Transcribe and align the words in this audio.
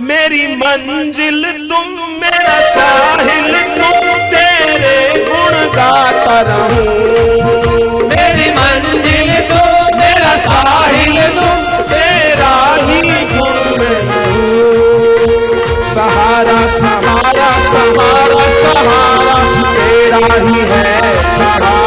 मेरी 0.00 0.46
मंजिल 0.56 1.42
तुम 1.68 1.88
मेरा 2.20 2.54
साहिल 2.66 3.54
तुम 3.74 4.06
तेरे 4.30 5.24
गुण 5.24 5.56
गाता 5.74 6.40
रहूँ। 6.48 8.08
मेरी 8.08 8.48
मंजिल 8.50 9.32
तो 9.50 9.60
मेरा 9.98 10.36
साहिल 10.46 11.16
तुम 11.36 11.82
तेरा 11.92 12.54
ही 12.80 13.02
गुण 13.32 13.58
सहारा 15.94 16.58
सहारा 16.78 17.50
सहारा 17.68 18.48
सहारा, 18.62 19.38
तेरा 19.76 20.24
ही 20.38 20.60
है 20.70 21.12
सहारा। 21.36 21.79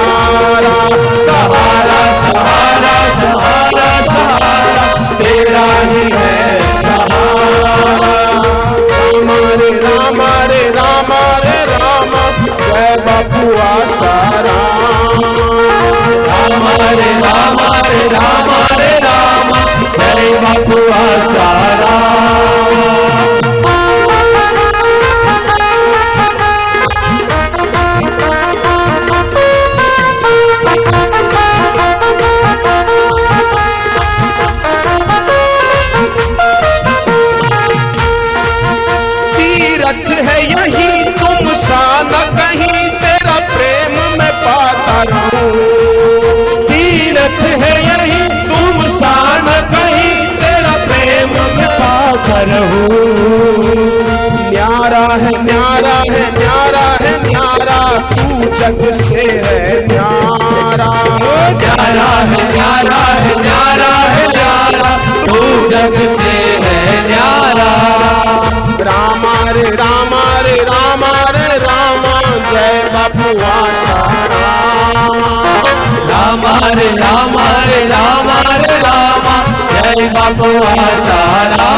जग 58.63 58.83
से 58.97 59.23
है 59.45 59.87
न्यारा। 59.87 60.91
न्यारा 61.61 62.05
है 62.29 62.43
न्यारा 62.51 62.99
है 63.23 63.33
न्यारा 63.41 63.93
है 64.13 64.27
न्यारा। 64.27 64.91
तू 65.25 65.39
जग 65.71 65.97
से 66.19 66.35
है 66.63 67.07
न्यारा। 67.07 67.67
रामा 68.87 69.33
रे 69.55 69.69
रामा 69.81 70.23
रे 70.45 70.55
रामा 70.69 71.11
रे 71.35 71.47
रामा 71.65 72.13
जय 72.51 72.79
बपुआ 72.93 73.53
सारा 73.83 74.53
राम 76.09 76.45
रे 76.79 76.87
राम 76.97 77.37
रे 77.67 77.79
राम 77.91 78.29
रे 78.63 78.77
राम 78.85 79.27
जय 79.73 80.07
बपुआ 80.15 80.73
सारा 81.07 81.69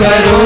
करो। 0.00 0.40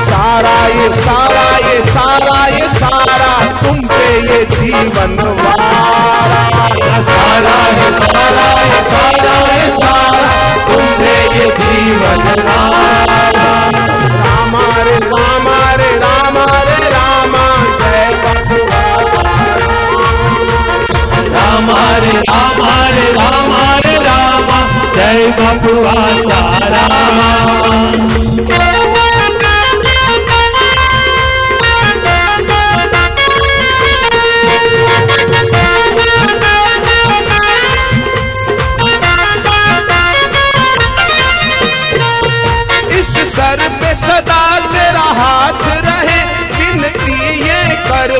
सारा 0.00 0.56
ये 0.66 0.88
सारा 0.92 1.46
ये 1.66 1.80
सारा 1.86 2.46
ये, 2.46 2.68
सारा 2.68 3.32
तुम 3.60 3.80
पे 3.88 4.04
ये 4.28 4.44
जीवन 4.52 5.14
वारा। 5.40 7.00
सारा 7.08 7.56
ये 7.78 7.90
सारा 7.98 8.46
ये 8.62 8.80
सारा 8.90 9.36
ये, 9.54 9.68
सारा 9.76 10.32
तुम 10.68 10.84
पे 10.98 11.12
ये 11.38 11.50
जीवन 11.60 12.24
वारा। 12.48 13.50
रामा 14.24 14.66
रे 14.82 14.98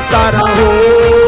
रहूँ। 0.01 1.28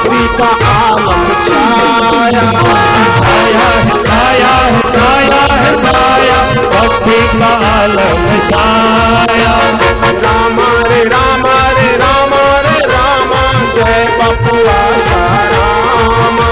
भक्ति 0.05 0.37
का 0.37 0.49
आलम 0.69 1.27
छाया। 1.27 2.51
छाया 3.21 3.67
छाया 4.03 4.81
छाया 4.81 5.75
छाया। 5.77 6.45
का 7.39 7.81
आलम 7.81 8.25
छाया। 8.49 9.55
रामा 10.23 10.87
रे 10.87 11.03
रामा 11.03 11.71
रे 11.71 11.97
रामा 11.97 12.59
रे, 12.59 12.79
रामा। 12.79 13.41
जय 13.75 14.05
बपुआ 14.19 14.97
सारामा। 14.97 16.47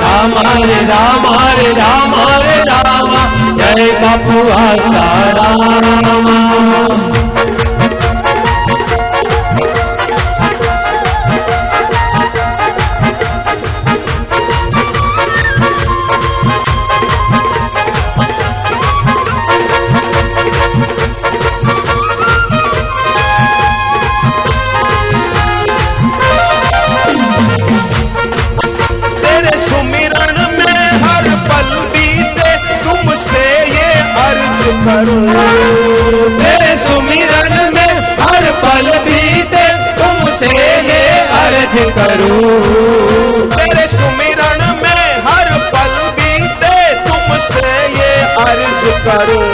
रामा 0.00 0.54
रे 0.54 0.80
रामा 0.86 1.52
रे 1.52 1.72
रामा 1.72 2.36
रे, 2.36 2.64
रामा। 2.64 3.22
जय 3.56 3.92
बपुआ 3.92 4.92
सारामा। 4.92 5.90
तेरे 42.10 43.86
सुमिरन 43.88 44.62
में 44.82 45.02
हर 45.26 45.48
पल 45.72 45.92
बीते, 46.16 46.72
तुमसे 47.04 47.68
ये 47.98 48.10
अर्ज़ 48.44 48.84
करूँ। 49.04 49.44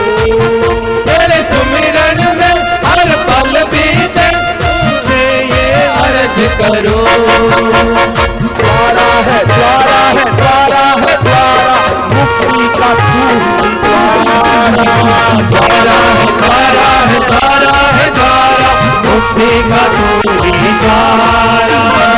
तेरे 1.05 1.41
सुमिरन 1.51 2.21
में 2.39 2.57
हर 2.87 3.13
पल 3.29 3.53
बीते, 3.73 4.29
तुमसे 4.63 5.21
ये 5.53 5.67
अर्ज़ 6.05 6.41
करूँ। 6.61 7.05
द्वारा 8.57 9.11
है 9.29 9.41
द्वारा 9.45 10.01
है 10.17 10.25
द्वारा 10.37 10.85
है 11.05 11.15
द्वारा 11.25 11.77
मुक्ति 12.15 12.61
का 12.79 12.91
द्वारा 13.85 14.37
द्वारा 14.37 14.99
है 15.29 16.31
द्वारा 16.41 16.89
है 17.05 17.21
द्वारा 17.29 17.77
है 17.97 18.09
द्वारा 18.15 18.71
मुक्ति 19.07 19.51
का 19.71 19.83
तू 19.97 20.07
ही। 20.43 20.53
द्वारा 20.81 22.16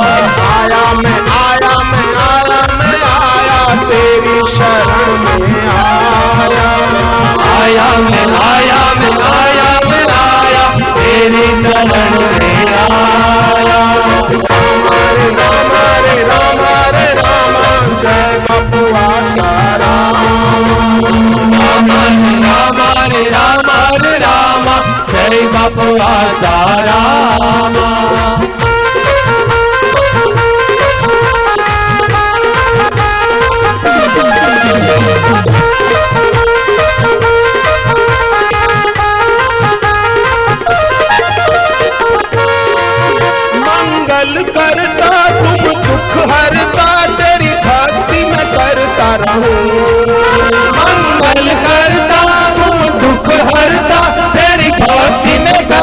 मंगल 43.67 44.43
करता 44.57 45.13
तुम 45.39 45.67
दुख 45.87 46.17
हरता 46.33 46.89
तेरी 47.21 47.53
भक्ति 47.67 48.25
में 48.31 48.47
करता 48.57 49.15
रहूँ। 49.25 49.98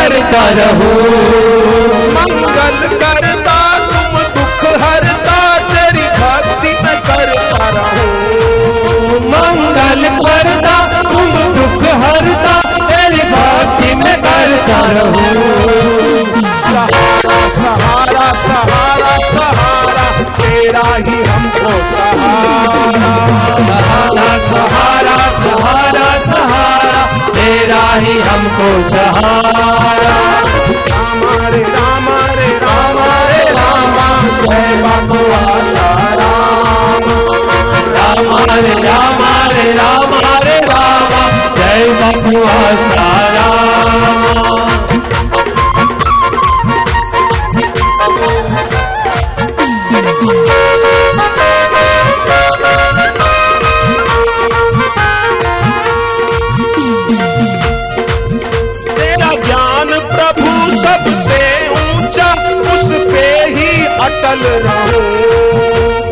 करता 0.05 0.41
रहो। 0.57 0.89
मंगल 2.15 2.75
करता 3.01 3.55
तुम 3.85 4.17
दुख 4.35 4.61
हरता 4.81 5.37
तेरी 5.69 6.03
भक्ति 6.17 6.73
में 6.83 6.99
करता 7.07 7.69
रहो। 7.77 8.05
मंगल 9.31 10.03
करता 10.19 10.75
तुम 11.09 11.31
दुख 11.55 11.81
हरता 12.03 12.53
तेरी 12.91 13.23
भक्ति 13.31 13.95
में 14.03 14.17
करता 14.27 14.79
रहो। 14.97 15.25
सहारा 16.67 17.39
सहारा 17.57 18.27
सहारा 18.45 19.17
सहारा 19.33 20.07
तेरा 20.37 20.87
ही 20.95 21.17
हमको 21.23 21.73
सहारा। 21.95 23.13
ही 28.03 28.19
हमको 28.27 28.67
सहारा। 28.89 30.13
राम 30.89 31.23
रे 31.53 31.61
राम 31.75 32.07
रे 32.37 32.49
राम 32.63 32.97
रे 33.29 33.43
राम 33.57 33.97
जय 34.47 34.69
बपुआ 34.83 35.39
आशा 35.55 35.89
राम 36.21 37.05
रे 38.65 38.73
राम 38.87 39.23
रे 39.53 39.65
राम 39.79 40.13
रे 40.45 40.57
राम 40.71 41.13
जय 41.57 41.87
बपुआ 42.01 42.57
सारा 42.85 43.47
तेरा 43.47 43.54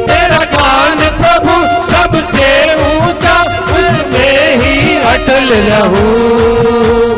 तेरा 0.07 0.41
ज्ञान 0.51 0.99
प्रभु 1.19 1.55
सबसे 1.91 2.47
ऊँचा, 2.85 3.35
उसमें 3.77 4.57
ही 4.61 4.73
अटल 5.13 5.47
रहूँ। 5.69 6.09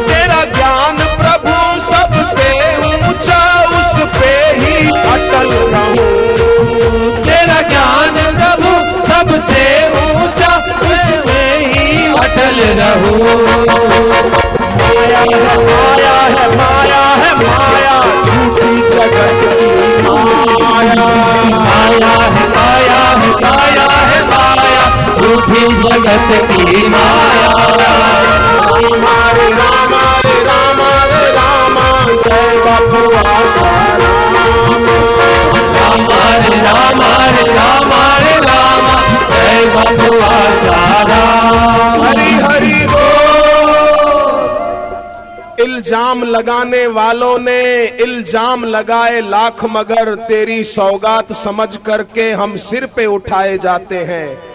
तेरा 0.07 0.41
ज्ञान 0.55 0.98
प्रभु 1.22 1.55
सबसे 1.89 2.50
ऊँचा 2.89 3.39
उस 3.79 3.95
पे 4.17 4.34
ही 4.60 4.75
अटल 5.13 5.50
रहो। 5.74 6.05
तेरा 7.24 7.60
ज्ञान 7.69 8.15
प्रभु 8.39 8.72
सबसे 9.07 9.63
ऊँचा, 10.01 10.51
उसमें 10.57 11.50
ही 11.74 11.86
अटल 12.15 12.57
रहूँ। 12.81 13.19
माया 14.77 15.19
है 15.19 15.55
माया 15.65 16.17
है, 16.34 16.45
माया 16.57 17.03
इल्ज़ाम 45.60 46.24
लगाने 46.25 46.86
वालों 46.88 47.38
ने 47.40 47.62
इल्ज़ाम 48.02 48.64
लगाए 48.66 49.22
लाख 49.22 49.64
मगर 49.66 50.14
तेरी 50.28 50.64
सौगात 50.64 51.32
समझ 51.36 51.70
करके 51.86 52.32
हम 52.34 52.56
सिर 52.58 52.86
पे 52.96 53.06
उठाए 53.06 53.58
जाते 53.58 54.04
हैं। 54.04 54.55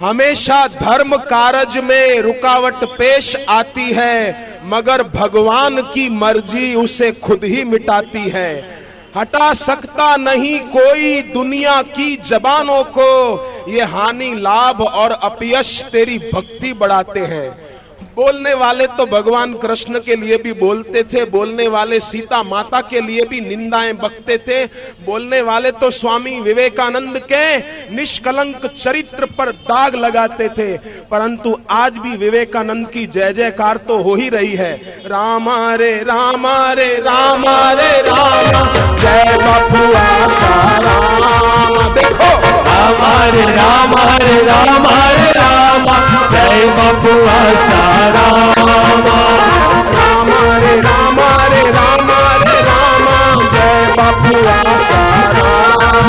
हमेशा 0.00 0.66
धर्म 0.68 1.16
कार्य 1.16 1.80
में 1.80 2.20
रुकावट 2.20 2.84
पेश 2.98 3.34
आती 3.48 3.92
है, 3.92 4.60
मगर 4.64 5.02
भगवान 5.02 5.80
की 5.82 6.08
मर्ज़ी 6.08 6.74
उसे 6.74 7.12
खुद 7.12 7.44
ही 7.44 7.64
मिटाती 7.64 8.28
है। 8.28 8.76
हटा 9.16 9.52
सकता 9.54 10.16
नहीं 10.16 10.58
कोई 10.60 11.22
दुनिया 11.22 11.80
की 11.82 12.16
जबानों 12.16 12.82
को, 12.98 13.72
ये 13.72 13.84
हानि, 13.84 14.32
लाभ 14.34 14.82
और 14.82 15.10
अपयश 15.10 15.84
तेरी 15.92 16.18
भक्ति 16.18 16.72
बढ़ाते 16.72 17.20
हैं। 17.20 17.48
बोलने 18.16 18.52
वाले 18.54 18.86
तो 18.88 19.04
भगवान 19.06 19.52
कृष्ण 19.54 19.98
के 20.00 20.14
लिए 20.16 20.36
भी 20.36 20.52
बोलते 20.52 21.02
थे, 21.04 21.24
बोलने 21.24 21.66
वाले 21.68 21.98
सीता 22.00 22.42
माता 22.42 22.80
के 22.80 23.00
लिए 23.00 23.24
भी 23.24 23.40
निंदाएँ 23.40 23.92
बकते 23.94 24.38
थे, 24.38 24.64
बोलने 25.06 25.40
वाले 25.42 25.70
तो 25.72 25.90
स्वामी 25.90 26.38
विवेकानंद 26.40 27.18
के 27.32 27.56
निष्कलंक 27.96 28.66
चरित्र 28.78 29.26
पर 29.38 29.50
दाग 29.64 29.94
लगाते 29.94 30.48
थे, 30.48 30.76
परंतु 31.10 31.56
आज 31.70 31.98
भी 31.98 32.16
विवेकानंद 32.16 32.88
की 32.90 33.06
जय 33.06 33.32
जयकार 33.32 33.76
तो 33.88 33.98
हो 34.02 34.14
ही 34.14 34.28
रही 34.28 34.54
है। 34.54 34.72
रामा 35.06 35.74
रे 35.74 35.92
रामा 36.04 36.56
रे 36.72 36.92
रामा 37.00 37.72
रे, 37.72 37.92
रामा। 38.02 38.96
जय 38.96 39.36
बापू 39.36 39.84
आशा 39.96 41.55
राम, 41.66 41.94
देखो। 41.94 42.28
राम 42.66 43.04
हरे 43.04 43.42
राम 43.42 43.94
हरे 43.98 44.36
राम 44.42 44.86
हरे 44.86 45.30
राम। 45.30 45.84
जय 46.32 46.64
बबुआ 46.76 47.38
सारा 47.64 48.26
राम। 48.58 49.06
रे 50.62 50.76
राम 50.80 51.18
रे 51.52 51.70
राम 51.70 52.10
रे 52.42 52.60
राम। 52.60 53.06
जय 53.54 53.94
बापू 53.96 54.34
आशा 54.48 55.02
राम। 55.34 56.08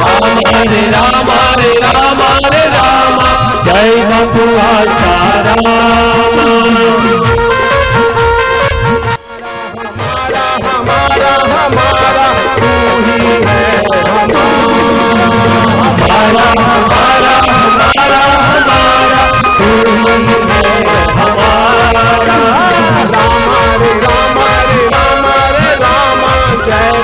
राम 0.00 0.40
हरे 0.46 0.90
राम 0.90 1.30
हरे 1.30 1.72
राम 1.80 2.22
हरे 2.22 2.64
राम। 2.76 3.18
जय 3.64 3.94
बबुआ 4.10 4.72
सारा 5.00 5.56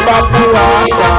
बापू 0.08 0.42
आशा 0.62 1.10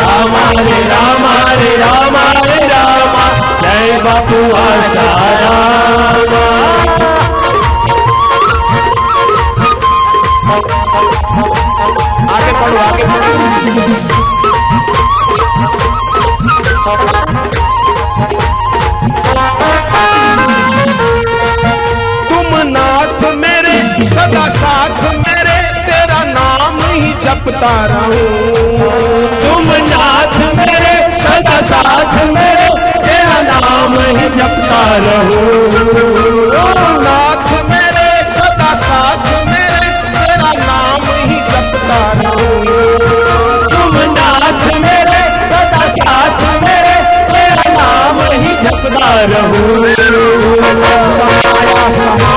राम 0.00 0.34
हरे 0.36 0.78
राम 0.92 1.26
हरे 1.26 1.76
राम 1.84 2.16
हरे 2.16 2.58
राम 2.72 3.16
बबुआ 4.04 4.64
सारा 4.94 5.56
आगे 11.18 12.52
बढ़ो 12.60 12.78
आगे 12.86 13.04
बढ़ो। 13.04 14.68
जपता 27.58 27.86
रहूँ। 27.86 28.28
तुम 29.42 29.64
नाथ 29.86 30.34
मेरे, 30.56 30.94
सदा 31.12 31.60
साथ 31.60 32.14
मेरे, 32.34 32.68
तेरा 33.02 33.38
नाम 33.42 33.94
ही 33.94 34.28
जपता 34.28 34.82
रहूँ। 34.96 35.42
नाथ 37.02 37.46
मेरे, 37.70 38.06
सदा 38.30 38.70
साथ 38.74 39.26
मेरे, 39.46 39.90
तेरा 40.14 40.52
नाम 40.60 41.02
ही 41.24 41.40
जपता 41.50 42.00
रहूँ। 42.20 42.60
तुम 43.68 43.98
नाथ 44.12 44.64
मेरे, 44.84 45.22
सदा 45.50 45.84
साथ 45.98 46.40
मेरे, 46.62 46.96
तेरा 47.34 47.68
नाम 47.72 48.20
ही 48.32 48.54
जपता 48.64 49.10
रहूँ। 49.34 49.86
समाया 51.16 51.90
समाया। 51.90 52.27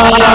सारा 0.00 0.29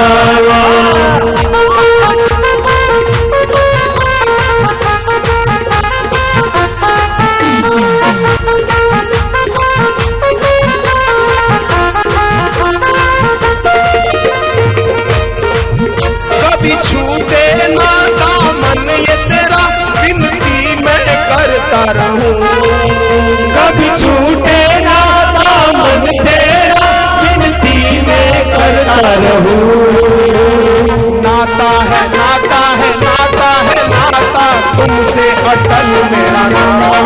नाता 31.45 31.63
है 31.63 32.07
नाता 32.09 32.59
है 32.59 32.89
नाता 32.99 33.49
है, 33.49 33.89
नाता। 33.89 34.45
तुमसे 34.77 35.29
अटल 35.29 35.87
मेरा 36.11 36.43
नाता। 36.47 36.97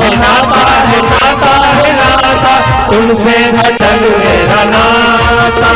है 0.00 0.16
नाता 0.16 0.62
है 0.70 1.02
नाता 1.02 1.52
है, 1.66 1.92
नाता। 1.92 2.86
तुमसे 2.90 3.34
अटल 3.44 4.00
मेरा 4.18 4.64
नाता। 4.64 5.70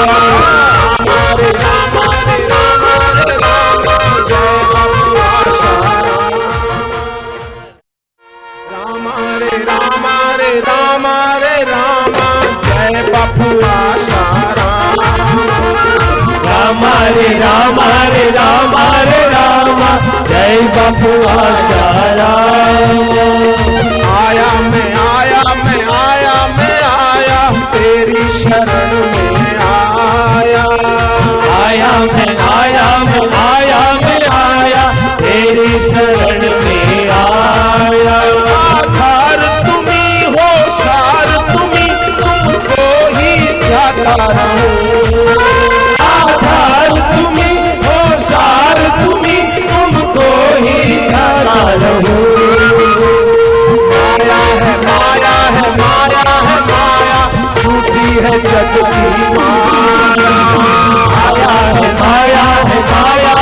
हरे 17.14 17.28
राम 17.28 17.80
हरे 17.80 18.30
राम 18.30 18.76
हरे 18.76 19.28
राम। 19.28 19.80
जय 20.24 20.60
बबुआ 20.60 21.44
सारा 21.44 22.30
आया 24.18 24.60
मैं 24.60 24.94
आया 24.94 25.54
मैं 25.54 25.80
आया 25.90 26.46
मैं, 26.46 26.82
आया। 26.82 27.50
तेरी 27.50 28.42
शरण 28.42 28.92
में 28.92 29.56
आया। 29.56 30.64
आया 31.64 31.92
मैं 31.98 32.36
आया 32.36 32.98
मैं 32.98 33.28
आया 33.38 33.92
मैं, 33.92 34.28
आया। 34.28 34.92
तेरी 35.16 35.90
शरण 35.90 36.40
में 36.64 37.10
आया। 37.10 38.18
आधार 38.58 39.62
तुम्ही 39.66 40.24
हो, 40.24 40.70
सार 40.70 41.54
तुम्ही 41.54 41.88
तुमको 41.88 43.06
ही 43.18 43.38
जाता 43.68 44.26
रहूँ 44.26 44.93
जग 58.50 58.74
की 58.94 59.28
माया 59.36 60.32
है 61.76 61.88
माया 62.00 62.44
है 62.70 62.78
माया 62.90 63.34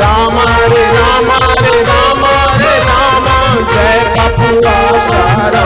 राम 0.00 0.38
रे 0.72 0.82
राम 0.96 1.28
रे 1.64 1.74
राम 1.90 2.22
रे 2.62 2.74
राम 2.88 3.26
जय 3.74 4.00
बपुआ 4.16 4.76
सारा 5.08 5.64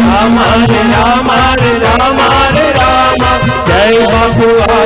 राम 0.00 0.38
राम 0.92 1.30
राम 1.84 2.20
हरे 2.20 2.68
राम 2.78 3.22
जय 3.68 4.06
बबुआ 4.12 4.78